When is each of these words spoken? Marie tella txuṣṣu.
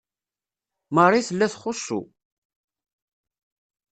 Marie 0.95 1.25
tella 1.27 1.47
txuṣṣu. 1.53 2.01